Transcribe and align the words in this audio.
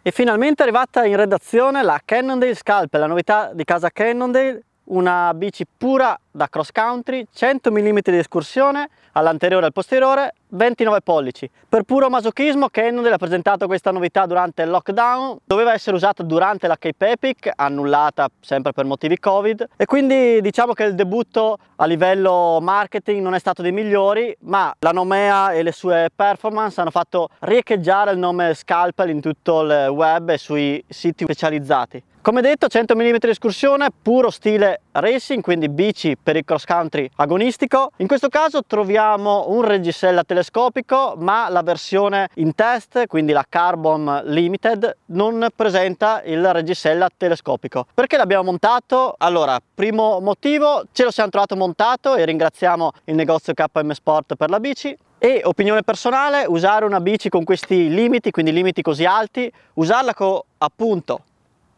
E 0.00 0.10
finalmente 0.10 0.62
è 0.62 0.66
arrivata 0.66 1.04
in 1.04 1.16
redazione 1.16 1.82
la 1.82 2.00
Cannondale 2.04 2.54
Scalp, 2.54 2.94
la 2.94 3.06
novità 3.06 3.50
di 3.52 3.64
casa 3.64 3.90
Cannondale, 3.90 4.62
una 4.88 5.32
bici 5.34 5.66
pura 5.66 6.18
da 6.30 6.48
cross 6.48 6.70
country, 6.70 7.26
100 7.32 7.70
mm 7.70 7.98
di 8.04 8.18
escursione 8.18 8.88
all'anteriore 9.12 9.64
e 9.64 9.66
al 9.66 9.72
posteriore, 9.72 10.34
29 10.50 11.00
pollici. 11.00 11.50
Per 11.68 11.82
puro 11.82 12.08
masochismo 12.08 12.68
Cannondale 12.68 13.14
ha 13.14 13.18
presentato 13.18 13.66
questa 13.66 13.90
novità 13.90 14.26
durante 14.26 14.62
il 14.62 14.70
lockdown, 14.70 15.38
doveva 15.44 15.72
essere 15.72 15.96
usata 15.96 16.22
durante 16.22 16.68
la 16.68 16.76
Cape 16.76 17.10
Epic, 17.10 17.50
annullata 17.54 18.28
sempre 18.40 18.72
per 18.72 18.84
motivi 18.84 19.18
Covid 19.18 19.68
e 19.76 19.84
quindi 19.86 20.40
diciamo 20.40 20.72
che 20.72 20.84
il 20.84 20.94
debutto 20.94 21.58
a 21.76 21.86
livello 21.86 22.58
marketing 22.60 23.20
non 23.20 23.34
è 23.34 23.38
stato 23.38 23.62
dei 23.62 23.72
migliori, 23.72 24.34
ma 24.42 24.72
la 24.78 24.90
Nomea 24.90 25.52
e 25.52 25.62
le 25.62 25.72
sue 25.72 26.08
performance 26.14 26.80
hanno 26.80 26.90
fatto 26.90 27.28
riecheggiare 27.40 28.12
il 28.12 28.18
nome 28.18 28.54
Scalpel 28.54 29.10
in 29.10 29.20
tutto 29.20 29.62
il 29.62 29.88
web 29.88 30.30
e 30.30 30.38
sui 30.38 30.82
siti 30.88 31.24
specializzati. 31.24 32.02
Come 32.28 32.42
detto 32.42 32.68
100 32.68 32.94
mm 32.94 33.16
di 33.20 33.30
escursione, 33.30 33.88
puro 34.02 34.28
stile 34.28 34.82
racing, 34.92 35.42
quindi 35.42 35.70
bici 35.70 36.14
per 36.22 36.36
il 36.36 36.44
cross 36.44 36.66
country 36.66 37.08
agonistico. 37.16 37.92
In 37.96 38.06
questo 38.06 38.28
caso 38.28 38.60
troviamo 38.66 39.46
un 39.48 39.64
reggisella 39.64 40.24
telescopico, 40.24 41.14
ma 41.16 41.48
la 41.48 41.62
versione 41.62 42.28
in 42.34 42.54
test, 42.54 43.06
quindi 43.06 43.32
la 43.32 43.46
Carbon 43.48 44.24
Limited, 44.26 44.94
non 45.06 45.48
presenta 45.56 46.20
il 46.22 46.52
reggisella 46.52 47.08
telescopico. 47.16 47.86
Perché 47.94 48.18
l'abbiamo 48.18 48.44
montato? 48.44 49.14
Allora, 49.16 49.58
primo 49.74 50.20
motivo, 50.20 50.82
ce 50.92 51.04
lo 51.04 51.10
siamo 51.10 51.30
trovato 51.30 51.56
montato 51.56 52.14
e 52.14 52.26
ringraziamo 52.26 52.90
il 53.04 53.14
negozio 53.14 53.54
KM 53.54 53.92
Sport 53.92 54.34
per 54.34 54.50
la 54.50 54.60
bici. 54.60 54.94
E 55.16 55.40
opinione 55.44 55.82
personale, 55.82 56.44
usare 56.46 56.84
una 56.84 57.00
bici 57.00 57.30
con 57.30 57.44
questi 57.44 57.88
limiti, 57.88 58.30
quindi 58.30 58.52
limiti 58.52 58.82
così 58.82 59.06
alti, 59.06 59.50
usarla 59.72 60.12
con 60.12 60.40
appunto 60.58 61.22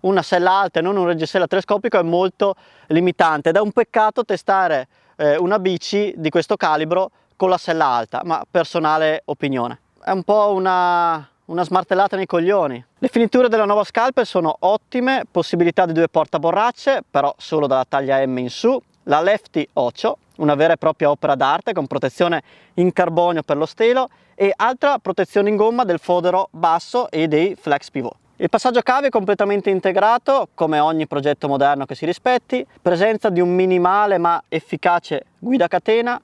una 0.01 0.23
sella 0.23 0.53
alta 0.53 0.79
e 0.79 0.83
non 0.83 0.97
un 0.97 1.07
reggisella 1.07 1.47
telescopico 1.47 1.99
è 1.99 2.03
molto 2.03 2.55
limitante 2.89 3.51
ed 3.51 3.57
è 3.57 3.61
un 3.61 3.73
peccato 3.73 4.25
testare 4.25 4.89
eh, 5.17 5.37
una 5.37 5.59
bici 5.59 6.13
di 6.17 6.31
questo 6.31 6.57
calibro 6.57 7.11
con 7.37 7.49
la 7.49 7.59
sella 7.59 7.87
alta, 7.87 8.23
ma 8.25 8.45
personale 8.51 9.23
opinione. 9.27 9.81
È 10.03 10.11
un 10.11 10.23
po' 10.23 10.53
una, 10.53 11.27
una 11.47 11.65
smartellata 11.65 12.17
nei 12.17 12.27
coglioni. 12.27 12.85
Le 12.99 13.09
finiture 13.09 13.49
della 13.49 13.65
nuova 13.65 13.85
Scalpel 13.85 14.27
sono 14.27 14.55
ottime, 14.61 15.25
possibilità 15.31 15.87
di 15.87 15.93
due 15.93 16.09
portaborracce, 16.09 17.03
però 17.09 17.35
solo 17.39 17.67
dalla 17.67 17.87
taglia 17.87 18.25
M 18.27 18.39
in 18.39 18.51
su, 18.51 18.81
la 19.05 19.21
Lefty 19.21 19.67
Ocio, 19.75 20.19
una 20.37 20.55
vera 20.55 20.75
e 20.75 20.77
propria 20.77 21.11
opera 21.11 21.35
d'arte 21.35 21.73
con 21.73 21.87
protezione 21.87 22.43
in 22.75 22.93
carbonio 22.93 23.43
per 23.43 23.57
lo 23.57 23.67
stelo 23.67 24.09
e 24.35 24.53
altra 24.55 24.99
protezione 24.99 25.49
in 25.49 25.57
gomma 25.57 25.85
del 25.85 25.99
fodero 25.99 26.49
basso 26.51 27.11
e 27.11 27.29
dei 27.29 27.57
flex 27.59 27.91
pivot. 27.91 28.17
Il 28.41 28.49
passaggio 28.49 28.81
cave 28.81 29.09
è 29.09 29.11
completamente 29.11 29.69
integrato, 29.69 30.49
come 30.55 30.79
ogni 30.79 31.07
progetto 31.07 31.47
moderno 31.47 31.85
che 31.85 31.95
si 31.95 32.07
rispetti, 32.07 32.67
presenza 32.81 33.29
di 33.29 33.39
un 33.39 33.55
minimale 33.55 34.17
ma 34.17 34.43
efficace 34.49 35.27
guida 35.39 35.69
catena, 35.69 36.19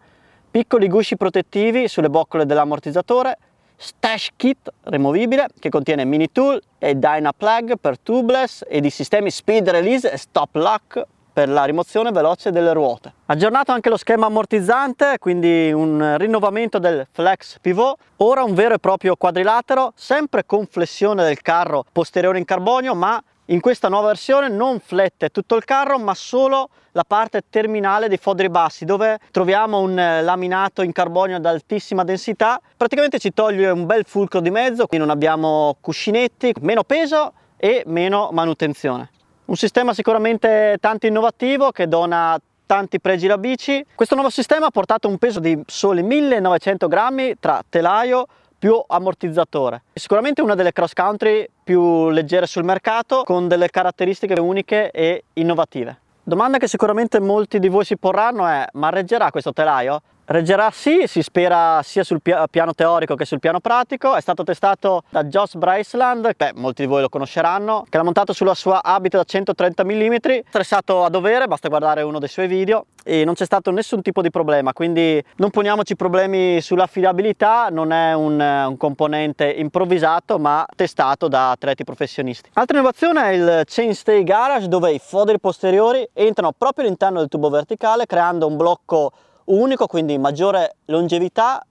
piccoli 0.51 0.89
gusci 0.89 1.19
protettivi 1.19 1.89
sulle 1.89 2.09
boccole 2.09 2.47
dell'ammortizzatore, 2.47 3.37
stash 3.77 4.31
kit 4.35 4.73
rimovibile 4.85 5.49
che 5.59 5.69
contiene 5.69 6.07
mini 6.07 6.33
tool 6.33 6.59
e 6.79 6.95
dyna 6.95 7.35
plug 7.37 7.75
per 7.79 7.99
tubeless 7.99 8.65
e 8.67 8.81
di 8.81 8.89
sistemi 8.89 9.31
speed 9.31 9.69
release 9.69 10.11
e 10.11 10.17
stop 10.17 10.55
lock 10.55 11.07
per 11.37 11.51
la 11.51 11.65
rimozione 11.65 12.13
veloce 12.13 12.51
delle 12.51 12.73
ruote. 12.73 13.13
Aggiornato 13.27 13.71
anche 13.71 13.91
lo 13.91 13.99
schema 13.99 14.25
ammortizzante, 14.25 15.19
quindi 15.19 15.71
un 15.71 16.17
rinnovamento 16.17 16.79
del 16.79 17.07
flex 17.13 17.59
pivot, 17.61 17.99
ora 18.17 18.43
un 18.43 18.55
vero 18.55 18.73
e 18.73 18.79
proprio 18.79 19.17
quadrilatero, 19.17 19.93
sempre 19.95 20.47
con 20.47 20.65
flessione 20.65 21.25
del 21.25 21.43
carro 21.43 21.85
posteriore 21.93 22.39
in 22.39 22.47
carbonio, 22.47 22.95
ma 22.95 23.23
in 23.49 23.61
questa 23.61 23.91
nuova 23.91 24.07
versione 24.07 24.49
non 24.49 24.81
flette 24.81 25.29
tutto 25.29 25.57
il 25.57 25.65
carro, 25.67 25.99
ma 25.99 26.15
solo 26.15 26.71
la 26.93 27.05
parte 27.07 27.43
terminale 27.51 28.09
dei 28.09 28.17
foderi 28.17 28.49
bassi, 28.49 28.87
dove 28.87 29.19
troviamo 29.31 29.81
un 29.81 29.95
laminato 29.95 30.81
in 30.81 30.93
carbonio 30.93 31.37
ad 31.37 31.45
altissima 31.45 32.03
densità. 32.03 32.59
Praticamente 32.75 33.19
ci 33.19 33.35
toglie 33.35 33.69
un 33.69 33.85
bel 33.85 34.07
fulcro 34.07 34.41
di 34.41 34.51
mezzo, 34.51 34.87
quindi 34.87 35.07
non 35.07 35.15
abbiamo 35.15 35.77
cuscinetti, 35.83 36.55
meno 36.61 36.83
peso 36.83 37.35
e 37.59 37.83
meno 37.85 38.31
manutenzione. 38.33 39.11
Un 39.47 39.55
sistema 39.55 39.95
sicuramente 39.95 40.77
tanto 40.81 41.07
innovativo 41.07 41.71
che 41.71 41.87
dona 41.87 42.37
tanti 42.67 42.99
pregi 42.99 43.27
alla 43.27 43.39
bici. 43.39 43.85
Questo 43.95 44.17
nuovo 44.17 44.29
sistema 44.29 44.67
ha 44.67 44.71
portato 44.71 45.07
un 45.07 45.19
peso 45.19 45.39
di 45.39 45.57
soli 45.67 46.03
1900 46.03 46.89
grammi 46.89 47.37
tra 47.39 47.63
telaio 47.69 48.27
più 48.59 48.83
ammortizzatore. 48.85 49.83
Sicuramente 49.93 50.43
una 50.43 50.57
delle 50.57 50.73
cross 50.73 50.95
country 50.95 51.49
più 51.63 52.09
leggere 52.09 52.47
sul 52.47 52.65
mercato 52.65 53.23
con 53.23 53.47
delle 53.47 53.71
caratteristiche 53.71 54.35
uniche 54.41 54.91
e 54.91 55.23
innovative. 55.35 56.01
Domanda 56.25 56.59
che 56.59 56.67
sicuramente 56.67 57.21
molti 57.21 57.61
di 57.61 57.69
voi 57.69 57.85
si 57.85 57.97
porranno 57.97 58.49
è 58.49 58.67
ma 58.73 58.91
reggerà 58.91 59.31
questo 59.31 59.53
telaio? 59.53 60.03
Reggerà 60.29 60.73
sì, 60.73 61.05
si 61.07 61.23
spera 61.23 61.81
sia 61.85 62.03
sul 62.03 62.21
piano 62.21 62.75
teorico 62.75 63.15
che 63.15 63.25
sul 63.25 63.39
piano 63.39 63.61
pratico, 63.61 64.17
è 64.17 64.21
stato 64.21 64.43
testato 64.43 65.05
da 65.09 65.23
Josh 65.23 65.55
Bryceland, 65.55 66.35
beh, 66.37 66.53
molti 66.57 66.83
di 66.83 66.89
voi 66.89 67.03
lo 67.03 67.09
conosceranno, 67.09 67.87
che 67.89 67.97
l'ha 67.97 68.03
montato 68.03 68.33
sulla 68.33 68.55
sua 68.55 68.83
Habitat 68.83 69.21
da 69.21 69.25
130 69.25 69.85
mm, 69.85 70.15
stressato 70.49 71.05
a 71.05 71.11
dovere, 71.11 71.47
basta 71.47 71.69
guardare 71.69 72.03
uno 72.03 72.19
dei 72.19 72.29
suoi 72.29 72.49
video, 72.49 72.87
e 73.05 73.25
non 73.25 73.35
c'è 73.35 73.45
stato 73.45 73.71
nessun 73.71 74.03
tipo 74.03 74.21
di 74.21 74.31
problema, 74.31 74.73
quindi 74.73 75.23
non 75.37 75.51
poniamoci 75.51 75.95
problemi 75.95 76.61
sull'affidabilità, 76.61 77.69
non 77.71 77.93
è 77.93 78.13
un, 78.13 78.41
un, 78.41 78.77
componente 78.77 79.49
improvvisato 79.49 80.41
ma 80.41 80.67
testato 80.75 81.29
da 81.29 81.53
atleti 81.53 81.85
professionisti. 81.85 82.51
Altra 82.55 82.79
innovazione 82.79 83.23
è 83.23 83.29
il 83.29 83.63
Chainstay 83.65 84.25
Garage 84.25 84.67
dove 84.67 84.91
i 84.91 84.99
foderi 84.99 85.39
posteriori 85.39 86.05
entrano 86.13 86.51
proprio 86.51 86.85
all'interno 86.85 87.21
del 87.21 87.29
tubo 87.29 87.49
verticale 87.49 88.07
creando 88.07 88.49
un 88.49 88.57
blocco 88.57 89.13
unico, 89.47 89.87
quindi 89.87 90.19
maggiore 90.19 90.77
longevità, 90.87 91.65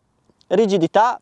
rigidità 0.47 1.19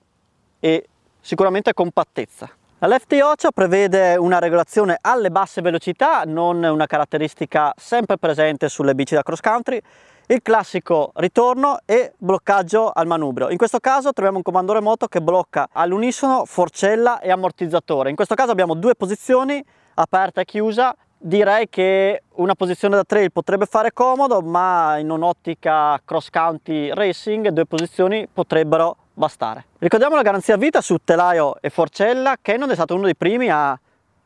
e 0.60 0.88
sicuramente 1.20 1.74
compattezza. 1.74 2.50
La 2.80 2.88
Lefty 2.88 3.22
Ocho 3.22 3.52
prevede 3.52 4.18
una 4.18 4.40
regolazione 4.40 4.98
alle 5.00 5.32
basse 5.32 5.62
velocità, 5.62 6.24
non 6.26 6.64
una 6.64 6.86
caratteristica 6.86 7.74
sempre 7.78 8.18
presente 8.18 8.68
sulle 8.68 8.94
bici 8.94 9.16
da 9.16 9.24
cross 9.24 9.40
country, 9.40 9.82
il 10.28 10.42
classico 10.42 11.12
ritorno 11.16 11.80
e 11.86 12.14
bloccaggio 12.18 12.92
al 12.94 13.08
manubrio. 13.08 13.50
In 13.50 13.58
questo 13.58 13.80
caso 13.80 14.12
troviamo 14.12 14.38
un 14.38 14.44
comando 14.44 14.74
remoto 14.74 15.08
che 15.08 15.22
blocca 15.22 15.70
all'unisono 15.72 16.44
forcella 16.46 17.20
e 17.20 17.32
ammortizzatore. 17.32 18.10
In 18.10 18.16
questo 18.16 18.36
caso 18.36 18.52
abbiamo 18.52 18.74
due 18.74 18.96
posizioni, 18.96 19.64
aperta 19.96 20.42
e 20.42 20.46
chiusa, 20.46 20.96
direi 21.26 21.70
che 21.70 22.24
una 22.36 22.54
posizione 22.54 22.96
da 22.96 23.06
trail 23.06 23.32
potrebbe 23.32 23.66
fare 23.66 23.94
comodo 23.94 24.42
ma 24.42 24.98
in 24.98 25.10
un'ottica 25.10 26.00
cross 26.04 26.30
country 26.30 26.94
racing 26.94 27.48
due 27.50 27.66
posizioni 27.66 28.28
potrebbero 28.32 28.98
bastare. 29.14 29.66
Ricordiamo 29.80 30.16
la 30.16 30.22
garanzia 30.22 30.58
vita 30.58 30.82
su 30.82 30.98
telaio 31.02 31.56
e 31.62 31.70
forcella 31.70 32.36
Canon 32.42 32.72
è 32.72 32.74
stato 32.74 32.94
uno 32.96 33.06
dei 33.06 33.16
primi 33.16 33.50
a 33.50 33.80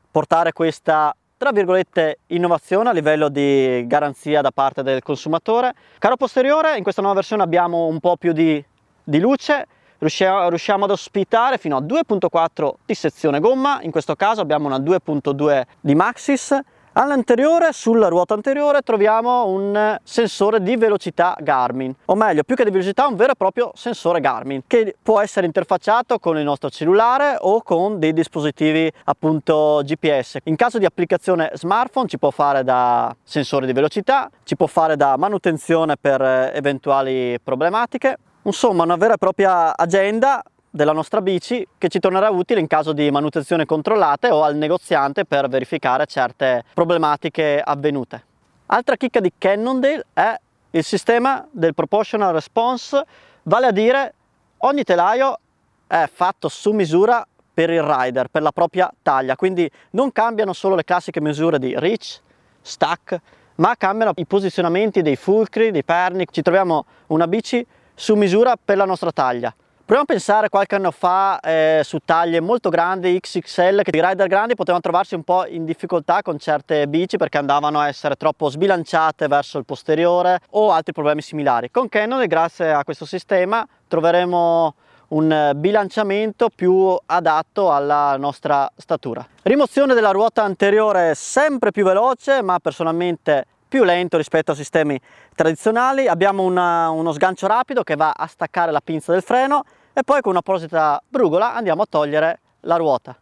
portare 0.09 0.53
questa 0.53 1.15
tra 1.37 1.51
virgolette 1.51 2.21
innovazione 2.27 2.89
a 2.89 2.93
livello 2.93 3.29
di 3.29 3.85
garanzia 3.85 4.41
da 4.41 4.49
parte 4.49 4.81
del 4.81 5.03
consumatore. 5.03 5.75
Caro 5.99 6.15
posteriore 6.15 6.77
in 6.77 6.83
questa 6.83 7.01
nuova 7.01 7.17
versione 7.17 7.43
abbiamo 7.43 7.85
un 7.85 7.99
po' 7.99 8.17
più 8.17 8.31
di, 8.31 8.63
di 9.03 9.19
luce. 9.19 9.67
Riusciamo, 9.99 10.49
riusciamo 10.49 10.85
ad 10.85 10.91
ospitare 10.91 11.59
fino 11.59 11.77
a 11.77 11.81
2.4 11.81 12.71
di 12.85 12.95
sezione 12.95 13.39
gomma. 13.39 13.81
In 13.81 13.91
questo 13.91 14.15
caso 14.15 14.41
abbiamo 14.41 14.65
una 14.65 14.79
2.2 14.79 15.61
di 15.79 15.93
Maxis 15.93 16.59
All'anteriore, 16.99 17.73
sulla 17.73 18.07
ruota 18.07 18.33
anteriore, 18.33 18.81
troviamo 18.81 19.45
un 19.45 19.99
sensore 20.01 20.63
di 20.63 20.75
velocità 20.77 21.37
Garmin, 21.39 21.93
o 22.05 22.15
meglio, 22.15 22.41
più 22.41 22.55
che 22.55 22.63
di 22.63 22.71
velocità, 22.71 23.05
un 23.05 23.15
vero 23.15 23.33
e 23.33 23.35
proprio 23.35 23.71
sensore 23.75 24.19
Garmin, 24.19 24.63
che 24.65 24.95
può 24.99 25.21
essere 25.21 25.45
interfacciato 25.45 26.17
con 26.17 26.39
il 26.39 26.43
nostro 26.43 26.71
cellulare 26.71 27.37
o 27.39 27.61
con 27.61 27.99
dei 27.99 28.13
dispositivi 28.13 28.91
appunto 29.03 29.81
GPS. 29.83 30.39
In 30.45 30.55
caso 30.55 30.79
di 30.79 30.85
applicazione 30.85 31.51
smartphone 31.53 32.07
ci 32.07 32.17
può 32.17 32.31
fare 32.31 32.63
da 32.63 33.15
sensore 33.21 33.67
di 33.67 33.73
velocità, 33.73 34.27
ci 34.43 34.55
può 34.55 34.65
fare 34.65 34.95
da 34.95 35.17
manutenzione 35.17 35.97
per 36.01 36.19
eventuali 36.51 37.39
problematiche, 37.43 38.17
insomma 38.41 38.81
una 38.81 38.95
vera 38.95 39.13
e 39.13 39.17
propria 39.17 39.77
agenda 39.77 40.41
della 40.77 40.93
nostra 40.93 41.21
bici 41.21 41.67
che 41.77 41.89
ci 41.89 41.99
tornerà 41.99 42.29
utile 42.29 42.59
in 42.61 42.67
caso 42.67 42.93
di 42.93 43.09
manutenzione 43.09 43.65
controllate 43.65 44.29
o 44.29 44.43
al 44.43 44.55
negoziante 44.55 45.25
per 45.25 45.49
verificare 45.49 46.05
certe 46.05 46.63
problematiche 46.73 47.59
avvenute. 47.59 48.23
Altra 48.67 48.95
chicca 48.95 49.19
di 49.19 49.33
Cannondale 49.37 50.05
è 50.13 50.39
il 50.71 50.83
sistema 50.83 51.45
del 51.51 51.73
proportional 51.73 52.31
response, 52.31 53.03
vale 53.43 53.65
a 53.65 53.71
dire 53.71 54.13
ogni 54.59 54.83
telaio 54.83 55.39
è 55.87 56.07
fatto 56.13 56.47
su 56.47 56.71
misura 56.71 57.25
per 57.53 57.71
il 57.71 57.81
rider, 57.81 58.27
per 58.27 58.43
la 58.43 58.51
propria 58.51 58.93
taglia, 59.01 59.35
quindi 59.35 59.69
non 59.91 60.11
cambiano 60.11 60.53
solo 60.53 60.75
le 60.75 60.83
classiche 60.83 61.19
misure 61.19 61.57
di 61.57 61.73
reach, 61.77 62.21
stack, 62.61 63.19
ma 63.55 63.75
cambiano 63.75 64.11
i 64.15 64.27
posizionamenti 64.27 65.01
dei 65.01 65.15
fulcri, 65.15 65.71
dei 65.71 65.83
perni, 65.83 66.27
ci 66.29 66.43
troviamo 66.43 66.85
una 67.07 67.27
bici 67.27 67.65
su 67.95 68.13
misura 68.13 68.55
per 68.63 68.77
la 68.77 68.85
nostra 68.85 69.11
taglia 69.11 69.51
Proviamo 69.87 70.11
a 70.11 70.13
pensare 70.15 70.49
qualche 70.49 70.75
anno 70.75 70.91
fa 70.91 71.39
eh, 71.39 71.79
su 71.85 71.99
taglie 72.03 72.41
molto 72.41 72.67
grandi, 72.67 73.17
XXL, 73.17 73.83
che 73.83 73.97
i 73.97 74.05
rider 74.05 74.27
grandi 74.27 74.53
potevano 74.53 74.81
trovarsi 74.81 75.15
un 75.15 75.23
po' 75.23 75.45
in 75.45 75.63
difficoltà 75.63 76.21
con 76.21 76.37
certe 76.37 76.89
bici 76.89 77.15
perché 77.15 77.37
andavano 77.37 77.79
a 77.79 77.87
essere 77.87 78.15
troppo 78.15 78.49
sbilanciate 78.49 79.29
verso 79.29 79.57
il 79.57 79.63
posteriore 79.63 80.41
o 80.49 80.73
altri 80.73 80.91
problemi 80.91 81.21
similari. 81.21 81.71
Con 81.71 81.87
Canon, 81.87 82.25
grazie 82.25 82.73
a 82.73 82.83
questo 82.83 83.05
sistema, 83.05 83.65
troveremo 83.87 84.75
un 85.07 85.51
bilanciamento 85.55 86.49
più 86.53 86.93
adatto 87.05 87.71
alla 87.71 88.17
nostra 88.17 88.69
statura. 88.75 89.25
Rimozione 89.43 89.93
della 89.93 90.11
ruota 90.11 90.43
anteriore 90.43 91.15
sempre 91.15 91.71
più 91.71 91.85
veloce, 91.85 92.41
ma 92.41 92.59
personalmente 92.59 93.45
più 93.67 93.83
lento 93.83 94.17
rispetto 94.17 94.51
a 94.51 94.55
sistemi 94.55 94.99
tradizionali. 95.35 96.07
Abbiamo 96.07 96.43
una, 96.43 96.89
uno 96.89 97.11
sgancio 97.11 97.47
rapido 97.47 97.83
che 97.83 97.95
va 97.95 98.13
a 98.15 98.27
staccare 98.27 98.71
la 98.71 98.81
pinza 98.81 99.11
del 99.11 99.21
freno 99.21 99.63
e 99.93 100.03
poi 100.03 100.21
con 100.21 100.31
un'apposita 100.31 101.01
brugola 101.07 101.53
andiamo 101.53 101.81
a 101.81 101.87
togliere 101.89 102.39
la 102.61 102.75
ruota. 102.75 103.17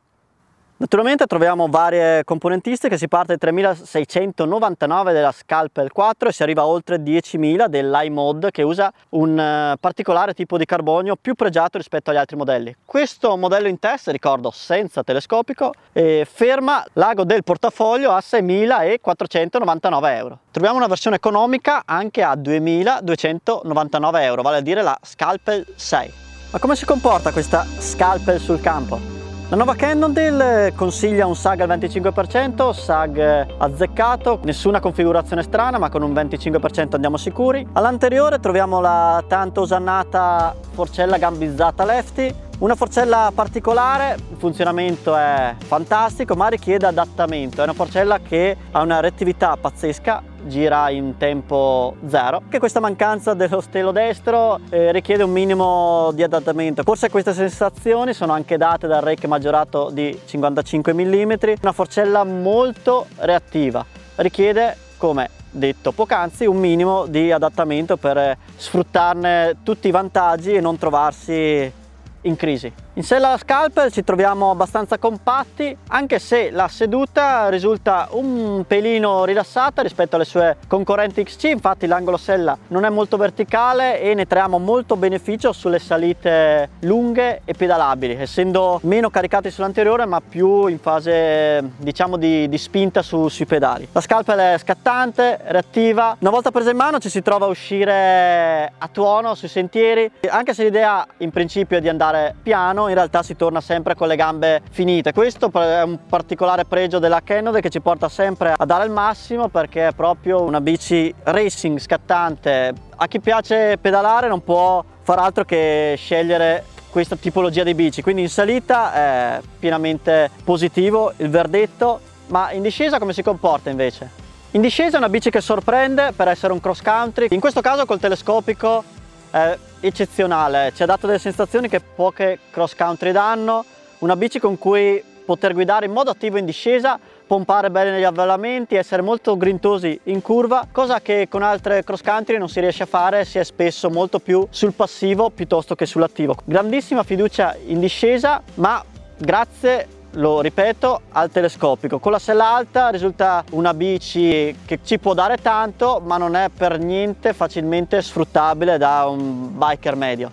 Naturalmente 0.77 1.25
troviamo 1.25 1.67
varie 1.69 2.25
componentistiche, 2.25 2.97
si 2.97 3.07
parte 3.07 3.33
da 3.33 3.37
3699 3.37 5.13
della 5.13 5.31
Scalpel 5.31 5.89
4 5.89 6.27
e 6.27 6.33
si 6.33 6.43
arriva 6.43 6.63
a 6.63 6.67
oltre 6.67 6.97
10.000 6.97 7.67
dell'iMod 7.67 8.51
che 8.51 8.61
usa 8.61 8.91
un 9.11 9.39
eh, 9.39 9.77
particolare 9.79 10.33
tipo 10.33 10.57
di 10.57 10.65
carbonio 10.65 11.15
più 11.15 11.33
pregiato 11.33 11.77
rispetto 11.77 12.09
agli 12.09 12.17
altri 12.17 12.35
modelli. 12.35 12.75
Questo 12.83 13.37
modello 13.37 13.69
in 13.69 13.79
test, 13.79 14.09
ricordo 14.09 14.51
senza 14.51 15.01
telescopico, 15.01 15.71
ferma 15.93 16.83
l'ago 16.93 17.23
del 17.23 17.45
portafoglio 17.45 18.11
a 18.11 18.17
6.499 18.17 20.17
euro. 20.17 20.39
Troviamo 20.51 20.75
una 20.75 20.87
versione 20.87 21.15
economica 21.15 21.83
anche 21.85 22.21
a 22.21 22.33
2.299 22.33 24.21
euro, 24.23 24.41
vale 24.41 24.57
a 24.57 24.61
dire 24.61 24.81
la 24.81 24.97
Scalpel 25.01 25.65
6. 25.73 26.13
Ma 26.51 26.59
come 26.59 26.75
si 26.75 26.83
comporta 26.83 27.31
questa 27.31 27.63
Scalpel 27.63 28.41
sul 28.41 28.59
campo? 28.59 29.14
La 29.47 29.57
nuova 29.57 29.75
Cannondale 29.75 30.73
consiglia 30.75 31.27
un 31.27 31.35
SAG 31.35 31.61
al 31.61 31.69
25%, 31.69 32.71
SAG 32.71 33.45
azzeccato, 33.59 34.39
nessuna 34.41 34.79
configurazione 34.79 35.43
strana 35.43 35.77
ma 35.77 35.89
con 35.89 36.01
un 36.01 36.13
25% 36.13 36.95
andiamo 36.95 37.15
sicuri. 37.15 37.65
All'anteriore 37.73 38.39
troviamo 38.39 38.81
la 38.81 39.23
tanto 39.27 39.61
osannata 39.61 40.55
forcella 40.71 41.19
gambizzata 41.19 41.85
lefty, 41.85 42.33
una 42.59 42.75
forcella 42.75 43.31
particolare, 43.35 44.15
il 44.31 44.37
funzionamento 44.37 45.15
è 45.15 45.55
fantastico 45.57 46.35
ma 46.35 46.47
richiede 46.47 46.85
adattamento, 46.85 47.59
è 47.59 47.63
una 47.63 47.73
forcella 47.73 48.19
che 48.19 48.55
ha 48.71 48.81
una 48.81 49.01
reattività 49.01 49.57
pazzesca 49.57 50.23
gira 50.45 50.89
in 50.89 51.17
tempo 51.17 51.95
zero. 52.07 52.43
Che 52.47 52.59
questa 52.59 52.79
mancanza 52.79 53.33
dello 53.33 53.59
stelo 53.59 53.91
destro 53.91 54.59
eh, 54.69 54.91
richiede 54.91 55.23
un 55.23 55.31
minimo 55.31 56.11
di 56.13 56.23
adattamento. 56.23 56.83
Forse 56.83 57.09
queste 57.09 57.33
sensazioni 57.33 58.13
sono 58.13 58.31
anche 58.31 58.57
date 58.57 58.87
dal 58.87 59.01
rake 59.01 59.27
maggiorato 59.27 59.89
di 59.91 60.17
55 60.23 60.93
mm 60.93 61.33
una 61.61 61.71
forcella 61.71 62.23
molto 62.23 63.07
reattiva. 63.17 63.85
Richiede 64.15 64.77
come 64.97 65.29
detto 65.49 65.91
poc'anzi 65.91 66.45
un 66.45 66.57
minimo 66.57 67.05
di 67.05 67.31
adattamento 67.31 67.97
per 67.97 68.37
sfruttarne 68.55 69.57
tutti 69.63 69.87
i 69.87 69.91
vantaggi 69.91 70.53
e 70.53 70.61
non 70.61 70.77
trovarsi 70.77 71.83
in 72.25 72.35
crisi 72.35 72.73
in 72.97 73.03
sella 73.03 73.37
scalpel 73.37 73.91
ci 73.91 74.05
troviamo 74.05 74.51
abbastanza 74.51 74.97
compatti 74.97 75.75
anche 75.89 76.17
se 76.17 76.49
la 76.49 76.69
seduta 76.69 77.49
risulta 77.49 78.07
un 78.11 78.63
pelino 78.65 79.25
rilassata 79.25 79.81
rispetto 79.81 80.15
alle 80.15 80.23
sue 80.23 80.55
concorrenti 80.65 81.21
XC 81.21 81.43
infatti 81.43 81.87
l'angolo 81.87 82.15
sella 82.15 82.57
non 82.69 82.85
è 82.85 82.89
molto 82.89 83.17
verticale 83.17 83.99
e 83.99 84.13
ne 84.13 84.25
traiamo 84.25 84.59
molto 84.59 84.95
beneficio 84.95 85.51
sulle 85.51 85.79
salite 85.79 86.69
lunghe 86.81 87.41
e 87.43 87.53
pedalabili 87.53 88.13
essendo 88.13 88.79
meno 88.83 89.09
caricati 89.09 89.51
sull'anteriore 89.51 90.05
ma 90.05 90.21
più 90.21 90.67
in 90.67 90.79
fase 90.79 91.71
diciamo 91.75 92.15
di, 92.15 92.47
di 92.47 92.57
spinta 92.57 93.01
su, 93.01 93.27
sui 93.27 93.45
pedali. 93.45 93.89
La 93.91 93.99
scalpel 93.99 94.39
è 94.39 94.57
scattante, 94.57 95.39
reattiva, 95.47 96.15
una 96.19 96.29
volta 96.29 96.49
presa 96.49 96.69
in 96.69 96.77
mano 96.77 96.99
ci 96.99 97.09
si 97.09 97.21
trova 97.21 97.45
a 97.45 97.49
uscire 97.49 98.71
a 98.77 98.87
tuono 98.89 99.35
sui 99.35 99.49
sentieri 99.49 100.09
anche 100.29 100.53
se 100.53 100.63
l'idea 100.63 101.05
in 101.17 101.31
principio 101.31 101.77
è 101.77 101.81
di 101.81 101.89
andare 101.89 102.35
piano 102.41 102.83
in 102.87 102.95
realtà 102.95 103.23
si 103.23 103.35
torna 103.35 103.61
sempre 103.61 103.95
con 103.95 104.07
le 104.07 104.15
gambe 104.15 104.61
finite. 104.71 105.13
Questo 105.13 105.51
è 105.51 105.83
un 105.83 105.99
particolare 106.07 106.65
pregio 106.65 106.99
della 106.99 107.21
Canon 107.23 107.59
che 107.59 107.69
ci 107.69 107.81
porta 107.81 108.09
sempre 108.09 108.53
a 108.57 108.65
dare 108.65 108.85
il 108.85 108.91
massimo 108.91 109.47
perché 109.47 109.87
è 109.87 109.93
proprio 109.93 110.41
una 110.41 110.61
bici 110.61 111.13
racing 111.23 111.79
scattante. 111.79 112.73
A 112.95 113.07
chi 113.07 113.19
piace 113.19 113.77
pedalare 113.79 114.27
non 114.27 114.43
può 114.43 114.83
far 115.01 115.19
altro 115.19 115.45
che 115.45 115.95
scegliere 115.97 116.65
questa 116.89 117.17
tipologia 117.17 117.63
di 117.63 117.75
bici, 117.75 118.01
quindi 118.01 118.21
in 118.21 118.29
salita 118.29 118.93
è 118.93 119.41
pienamente 119.59 120.29
positivo 120.45 121.11
il 121.17 121.29
verdetto, 121.29 121.99
ma 122.27 122.51
in 122.51 122.61
discesa 122.61 122.99
come 122.99 123.11
si 123.11 123.21
comporta 123.21 123.69
invece? 123.69 124.23
In 124.51 124.61
discesa 124.61 124.95
è 124.95 124.99
una 124.99 125.09
bici 125.09 125.29
che 125.29 125.41
sorprende 125.41 126.13
per 126.15 126.29
essere 126.29 126.53
un 126.53 126.61
cross 126.61 126.81
country, 126.81 127.27
in 127.31 127.41
questo 127.41 127.59
caso 127.59 127.85
col 127.85 127.99
telescopico 127.99 128.81
è 129.29 129.57
eccezionale, 129.79 130.71
ci 130.75 130.83
ha 130.83 130.85
dato 130.85 131.07
delle 131.07 131.19
sensazioni 131.19 131.67
che 131.67 131.79
poche 131.79 132.39
cross 132.49 132.75
country 132.75 133.11
danno, 133.11 133.63
una 133.99 134.15
bici 134.15 134.39
con 134.39 134.57
cui 134.57 135.03
poter 135.25 135.53
guidare 135.53 135.87
in 135.87 135.91
modo 135.91 136.11
attivo 136.11 136.37
in 136.37 136.45
discesa, 136.45 136.99
pompare 137.25 137.71
bene 137.71 137.91
negli 137.91 138.03
avvallamenti, 138.03 138.75
essere 138.75 139.01
molto 139.01 139.35
grintosi 139.35 139.99
in 140.03 140.21
curva, 140.21 140.67
cosa 140.71 141.01
che 141.01 141.27
con 141.27 141.41
altre 141.41 141.83
cross 141.83 142.01
country 142.01 142.37
non 142.37 142.47
si 142.47 142.59
riesce 142.59 142.83
a 142.83 142.85
fare, 142.87 143.25
si 143.25 143.39
è 143.39 143.43
spesso 143.43 143.89
molto 143.89 144.19
più 144.19 144.45
sul 144.49 144.73
passivo 144.73 145.31
piuttosto 145.31 145.73
che 145.75 145.85
sull'attivo. 145.85 146.35
Grandissima 146.45 147.03
fiducia 147.03 147.55
in 147.65 147.79
discesa, 147.79 148.41
ma 148.55 148.83
grazie 149.17 149.87
lo 150.15 150.41
ripeto, 150.41 151.01
al 151.11 151.29
telescopico. 151.31 151.99
Con 151.99 152.11
la 152.11 152.19
sella 152.19 152.53
alta 152.53 152.89
risulta 152.89 153.43
una 153.51 153.73
bici 153.73 154.55
che 154.65 154.79
ci 154.83 154.99
può 154.99 155.13
dare 155.13 155.37
tanto, 155.37 156.01
ma 156.03 156.17
non 156.17 156.35
è 156.35 156.49
per 156.49 156.79
niente 156.79 157.33
facilmente 157.33 158.01
sfruttabile 158.01 158.77
da 158.77 159.05
un 159.07 159.57
biker 159.57 159.95
medio. 159.95 160.31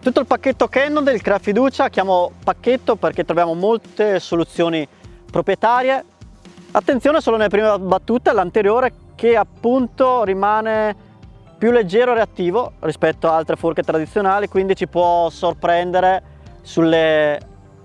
Tutto 0.00 0.20
il 0.20 0.26
pacchetto 0.26 0.68
Canon 0.68 1.04
del 1.04 1.20
Crea 1.20 1.38
Fiducia, 1.38 1.88
chiamo 1.88 2.32
pacchetto 2.42 2.96
perché 2.96 3.24
troviamo 3.24 3.54
molte 3.54 4.20
soluzioni 4.20 4.86
proprietarie. 5.30 6.04
Attenzione 6.70 7.20
solo 7.20 7.36
nelle 7.36 7.48
prime 7.48 7.78
battute 7.78 8.30
all'anteriore 8.30 8.92
che 9.14 9.36
appunto 9.36 10.22
rimane 10.22 11.06
più 11.58 11.72
leggero 11.72 12.12
e 12.12 12.14
reattivo 12.14 12.74
rispetto 12.80 13.28
a 13.28 13.34
altre 13.34 13.56
forche 13.56 13.82
tradizionali, 13.82 14.46
quindi 14.48 14.76
ci 14.76 14.86
può 14.86 15.28
sorprendere 15.28 16.22
sulle 16.62 17.40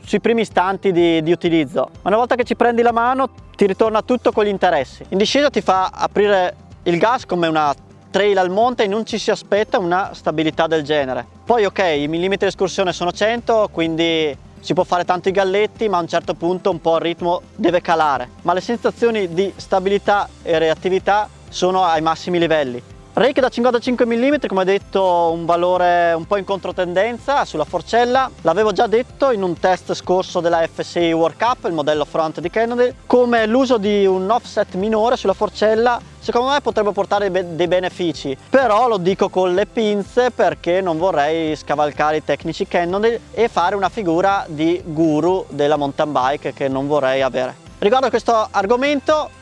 sui 0.06 0.20
primi 0.20 0.42
istanti 0.42 0.92
di, 0.92 1.22
di, 1.24 1.32
utilizzo. 1.32 1.90
Ma 2.02 2.10
una 2.10 2.18
volta 2.18 2.36
che 2.36 2.44
ci 2.44 2.56
prendi 2.56 2.82
la 2.82 2.92
mano 2.92 3.30
ti 3.56 3.66
ritorna 3.66 4.02
tutto 4.02 4.32
con 4.32 4.46
gli 4.46 4.50
interessi. 4.50 5.06
In 5.10 5.18
discesa 5.18 5.50
ti 5.50 5.62
fa 5.62 5.90
aprire 5.94 6.56
il 6.84 6.98
gas 6.98 7.26
come 7.26 7.48
una 7.48 7.74
trail 8.10 8.38
al 8.38 8.50
monte 8.50 8.84
e 8.84 8.88
non 8.88 9.06
ci 9.06 9.18
si 9.18 9.32
aspetta 9.32 9.80
una 9.80 10.12
stabilità 10.14 10.68
del 10.68 10.84
genere. 10.84 11.26
Poi 11.46 11.66
ok, 11.66 11.80
i 11.98 12.08
millimetri 12.08 12.46
di 12.46 12.54
escursione 12.54 12.94
sono 12.94 13.12
100, 13.12 13.70
quindi 13.72 14.38
si 14.60 14.74
può 14.74 14.84
fare 14.84 15.04
tanti 15.04 15.32
galletti, 15.32 15.90
ma 15.90 15.98
a 15.98 16.02
un 16.02 16.08
certo 16.08 16.36
punto 16.36 16.70
un 16.70 16.80
po' 16.80 16.96
il 16.96 17.02
ritmo 17.02 17.42
deve 17.56 17.82
calare. 17.82 18.30
Ma 18.44 18.54
le 18.54 18.62
sensazioni 18.62 19.34
di 19.34 19.52
stabilità 19.56 20.30
e 20.42 20.58
reattività 20.60 21.28
sono 21.50 21.84
ai 21.84 22.02
massimi 22.02 22.40
livelli. 22.40 22.82
Rake 23.16 23.42
da 23.42 23.50
55 23.50 24.08
mm, 24.08 24.34
come 24.48 24.66
detto 24.66 25.30
un 25.32 25.46
valore 25.46 26.14
un 26.14 26.26
po' 26.26 26.38
in 26.38 26.46
controtendenza 26.46 27.46
sulla 27.46 27.64
forcella, 27.64 28.28
l'avevo 28.42 28.72
già 28.72 28.88
detto 28.88 29.30
in 29.30 29.44
un 29.44 29.60
test 29.60 29.94
scorso 29.94 30.40
della 30.40 30.66
FSI 30.66 31.12
World 31.12 31.38
Cup, 31.38 31.66
il 31.66 31.74
modello 31.74 32.06
front 32.06 32.40
di 32.40 32.50
Kennedy, 32.50 32.92
come 33.06 33.46
l'uso 33.46 33.78
di 33.78 34.08
un 34.08 34.28
offset 34.32 34.74
minore 34.74 35.16
sulla 35.16 35.34
forcella 35.34 36.02
secondo 36.18 36.54
me 36.54 36.62
potrebbe 36.62 36.92
portare 36.92 37.30
dei 37.30 37.68
benefici, 37.68 38.36
però 38.50 38.88
lo 38.88 38.98
dico 38.98 39.30
con 39.30 39.54
le 39.54 39.68
pinze 39.68 40.32
perché 40.32 40.82
non 40.82 40.98
vorrei 40.98 41.56
scavalcare 41.56 42.18
i 42.18 42.24
tecnici 42.24 42.68
Canon 42.68 43.06
e 43.30 43.48
fare 43.48 43.76
una 43.76 43.90
figura 43.90 44.44
di 44.48 44.82
guru 44.84 45.46
della 45.50 45.78
mountain 45.78 46.12
bike 46.12 46.54
che 46.54 46.68
non 46.68 46.88
vorrei 46.88 47.22
avere. 47.22 47.54
Riguardo 47.78 48.08
a 48.08 48.10
questo 48.10 48.48
argomento 48.50 49.42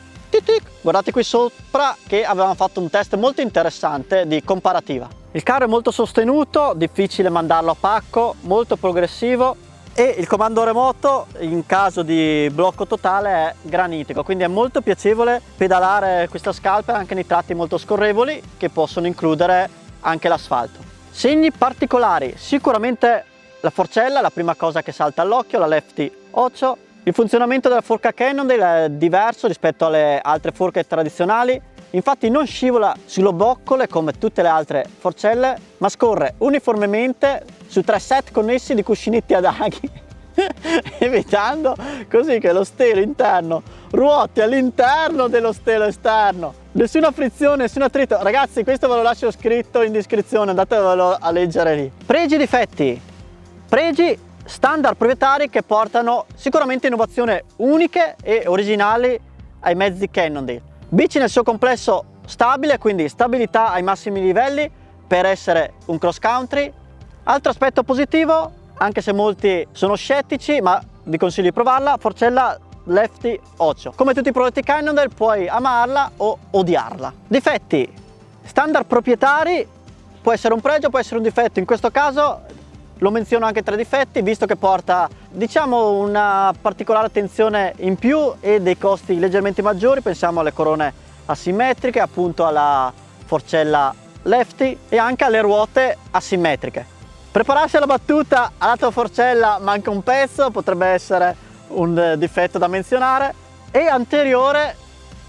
guardate 0.80 1.12
qui 1.12 1.22
sopra 1.22 1.96
che 2.06 2.24
avevamo 2.24 2.54
fatto 2.54 2.80
un 2.80 2.90
test 2.90 3.16
molto 3.16 3.40
interessante 3.40 4.26
di 4.26 4.42
comparativa. 4.42 5.08
Il 5.32 5.42
carro 5.42 5.64
è 5.64 5.68
molto 5.68 5.90
sostenuto, 5.90 6.72
difficile 6.76 7.28
mandarlo 7.30 7.70
a 7.70 7.76
pacco, 7.78 8.34
molto 8.42 8.76
progressivo 8.76 9.56
e 9.94 10.14
il 10.18 10.26
comando 10.26 10.64
remoto 10.64 11.26
in 11.40 11.66
caso 11.66 12.02
di 12.02 12.50
blocco 12.52 12.86
totale 12.86 13.30
è 13.30 13.54
granitico, 13.62 14.22
quindi 14.22 14.44
è 14.44 14.48
molto 14.48 14.80
piacevole 14.80 15.40
pedalare 15.56 16.28
questa 16.28 16.52
scalper 16.52 16.94
anche 16.94 17.14
nei 17.14 17.26
tratti 17.26 17.54
molto 17.54 17.78
scorrevoli 17.78 18.42
che 18.56 18.70
possono 18.70 19.06
includere 19.06 19.68
anche 20.00 20.28
l'asfalto. 20.28 20.80
Segni 21.10 21.52
particolari, 21.52 22.34
sicuramente 22.36 23.24
la 23.60 23.70
forcella 23.70 24.20
la 24.20 24.30
prima 24.30 24.54
cosa 24.54 24.82
che 24.82 24.92
salta 24.92 25.22
all'occhio, 25.22 25.58
la 25.58 25.66
Lefty 25.66 26.10
8, 26.30 26.76
il 27.04 27.12
funzionamento 27.12 27.68
della 27.68 27.80
forca 27.80 28.12
Cannondale 28.12 28.84
è 28.84 28.88
diverso 28.90 29.48
rispetto 29.48 29.86
alle 29.86 30.20
altre 30.22 30.52
forche 30.52 30.86
tradizionali, 30.86 31.60
infatti 31.90 32.30
non 32.30 32.46
scivola 32.46 32.94
sulle 33.04 33.32
boccole 33.32 33.88
come 33.88 34.12
tutte 34.12 34.40
le 34.42 34.48
altre 34.48 34.86
forcelle, 34.98 35.56
ma 35.78 35.88
scorre 35.88 36.34
uniformemente 36.38 37.44
su 37.66 37.82
tre 37.82 37.98
set 37.98 38.30
connessi 38.30 38.74
di 38.74 38.84
cuscinetti 38.84 39.34
ad 39.34 39.44
aghi 39.46 39.90
evitando 40.98 41.74
così 42.08 42.38
che 42.38 42.52
lo 42.52 42.62
stelo 42.62 43.00
interno 43.00 43.62
ruoti 43.90 44.40
all'interno 44.40 45.26
dello 45.26 45.52
stelo 45.52 45.84
esterno. 45.84 46.54
Nessuna 46.72 47.10
frizione, 47.10 47.64
nessun 47.64 47.82
attrito 47.82 48.22
ragazzi 48.22 48.62
questo 48.62 48.88
ve 48.88 48.94
lo 48.94 49.02
lascio 49.02 49.30
scritto 49.32 49.82
in 49.82 49.90
descrizione 49.90 50.50
andatevelo 50.50 51.16
a 51.20 51.30
leggere 51.32 51.74
lì. 51.74 51.92
Pregi 52.06 52.36
e 52.36 52.38
difetti. 52.38 53.00
Pregi 53.68 54.16
standard 54.44 54.96
proprietari 54.96 55.48
che 55.48 55.62
portano 55.62 56.26
sicuramente 56.34 56.86
innovazione 56.86 57.44
uniche 57.56 58.16
e 58.22 58.44
originali 58.46 59.18
ai 59.60 59.74
mezzi 59.74 60.10
Cannondale 60.10 60.62
bici 60.88 61.18
nel 61.18 61.30
suo 61.30 61.42
complesso 61.42 62.04
stabile 62.26 62.78
quindi 62.78 63.08
stabilità 63.08 63.72
ai 63.72 63.82
massimi 63.82 64.20
livelli 64.20 64.70
per 65.06 65.26
essere 65.26 65.74
un 65.86 65.98
cross 65.98 66.18
country 66.18 66.72
altro 67.24 67.50
aspetto 67.50 67.82
positivo 67.82 68.60
anche 68.82 69.00
se 69.00 69.12
molti 69.12 69.66
sono 69.70 69.94
scettici, 69.94 70.60
ma 70.60 70.82
vi 71.04 71.16
consiglio 71.16 71.48
di 71.48 71.52
provarla, 71.52 71.96
Forcella 71.98 72.58
Lefty 72.84 73.38
8. 73.56 73.92
Come 73.94 74.12
tutti 74.12 74.28
i 74.28 74.32
prodotti 74.32 74.62
Cannondale 74.62 75.08
puoi 75.08 75.46
amarla 75.48 76.12
o 76.16 76.38
odiarla. 76.50 77.12
Difetti, 77.28 77.90
standard 78.44 78.86
proprietari, 78.86 79.66
può 80.20 80.32
essere 80.32 80.54
un 80.54 80.60
pregio, 80.60 80.90
può 80.90 80.98
essere 80.98 81.16
un 81.16 81.22
difetto, 81.22 81.60
in 81.60 81.64
questo 81.64 81.90
caso 81.90 82.42
lo 83.02 83.10
menziono 83.10 83.46
anche 83.46 83.62
tra 83.62 83.74
i 83.74 83.78
difetti 83.78 84.22
visto 84.22 84.46
che 84.46 84.56
porta 84.56 85.08
diciamo 85.28 85.98
una 85.98 86.54
particolare 86.58 87.06
attenzione 87.06 87.74
in 87.78 87.96
più 87.96 88.32
e 88.40 88.60
dei 88.60 88.78
costi 88.78 89.18
leggermente 89.18 89.60
maggiori, 89.60 90.00
pensiamo 90.00 90.40
alle 90.40 90.52
corone 90.52 90.92
asimmetriche, 91.26 92.00
appunto 92.00 92.46
alla 92.46 92.92
forcella 93.24 93.92
lefty 94.22 94.78
e 94.88 94.98
anche 94.98 95.24
alle 95.24 95.40
ruote 95.40 95.98
asimmetriche. 96.12 96.86
Prepararsi 97.32 97.76
alla 97.76 97.86
battuta 97.86 98.52
alla 98.58 98.76
tua 98.76 98.92
forcella 98.92 99.58
manca 99.60 99.90
un 99.90 100.02
pezzo, 100.02 100.50
potrebbe 100.50 100.86
essere 100.86 101.34
un 101.68 101.98
eh, 101.98 102.18
difetto 102.18 102.58
da 102.58 102.68
menzionare 102.68 103.34
e 103.72 103.86
anteriore 103.86 104.76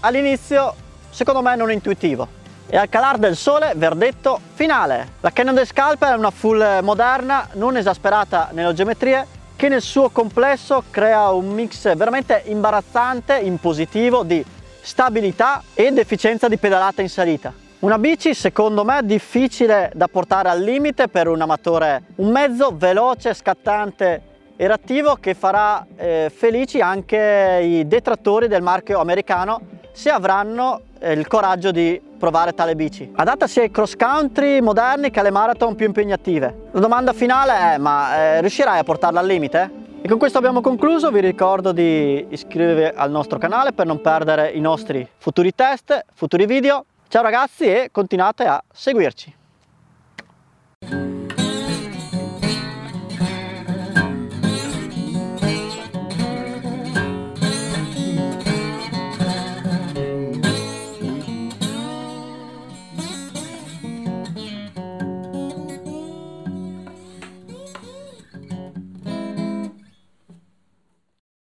all'inizio 0.00 0.74
secondo 1.10 1.42
me 1.42 1.56
non 1.56 1.72
intuitivo. 1.72 2.42
E 2.66 2.76
al 2.76 2.88
calare 2.88 3.18
del 3.18 3.36
sole, 3.36 3.72
verdetto 3.76 4.40
finale. 4.54 5.12
La 5.20 5.30
Canon 5.30 5.64
Scalper 5.64 6.14
è 6.14 6.16
una 6.16 6.30
full 6.30 6.64
moderna, 6.82 7.48
non 7.52 7.76
esasperata 7.76 8.48
nelle 8.52 8.72
geometrie, 8.72 9.26
che 9.56 9.68
nel 9.68 9.82
suo 9.82 10.08
complesso 10.08 10.84
crea 10.90 11.30
un 11.30 11.50
mix 11.50 11.94
veramente 11.94 12.42
imbarazzante 12.46 13.38
in 13.38 13.58
positivo 13.58 14.24
di 14.24 14.44
stabilità 14.80 15.62
ed 15.74 15.98
efficienza 15.98 16.48
di 16.48 16.56
pedalata 16.56 17.02
in 17.02 17.08
salita. 17.08 17.52
Una 17.80 17.98
bici 17.98 18.34
secondo 18.34 18.82
me 18.82 19.00
difficile 19.04 19.92
da 19.94 20.08
portare 20.08 20.48
al 20.48 20.60
limite 20.60 21.08
per 21.08 21.28
un 21.28 21.40
amatore, 21.40 22.02
un 22.16 22.30
mezzo 22.30 22.72
veloce, 22.74 23.34
scattante 23.34 24.22
e 24.56 24.66
reattivo 24.66 25.16
che 25.16 25.34
farà 25.34 25.84
eh, 25.96 26.32
felici 26.34 26.80
anche 26.80 27.60
i 27.62 27.86
detrattori 27.86 28.48
del 28.48 28.62
marchio 28.62 29.00
americano 29.00 29.60
se 29.94 30.10
avranno 30.10 30.80
eh, 30.98 31.12
il 31.12 31.26
coraggio 31.28 31.70
di 31.70 32.00
provare 32.18 32.52
tale 32.52 32.74
bici. 32.74 33.10
Adatta 33.14 33.46
sia 33.46 33.62
ai 33.62 33.70
cross 33.70 33.94
country 33.96 34.60
moderni 34.60 35.10
che 35.10 35.20
alle 35.20 35.30
marathon 35.30 35.76
più 35.76 35.86
impegnative. 35.86 36.68
La 36.72 36.80
domanda 36.80 37.12
finale 37.12 37.74
è 37.74 37.78
ma 37.78 38.16
eh, 38.16 38.40
riuscirai 38.40 38.80
a 38.80 38.84
portarla 38.84 39.20
al 39.20 39.26
limite? 39.26 39.82
E 40.02 40.08
con 40.08 40.18
questo 40.18 40.36
abbiamo 40.36 40.60
concluso, 40.60 41.10
vi 41.10 41.20
ricordo 41.20 41.72
di 41.72 42.26
iscrivervi 42.28 42.96
al 42.96 43.10
nostro 43.10 43.38
canale 43.38 43.72
per 43.72 43.86
non 43.86 44.00
perdere 44.02 44.50
i 44.50 44.60
nostri 44.60 45.08
futuri 45.16 45.54
test, 45.54 46.04
futuri 46.12 46.44
video 46.44 46.84
Ciao 47.14 47.22
ragazzi 47.22 47.66
e 47.66 47.90
continuate 47.92 48.42
a 48.44 48.60
seguirci. 48.72 49.32